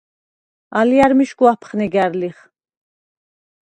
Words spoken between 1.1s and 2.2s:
მიშგუ აფხნეგა̈რ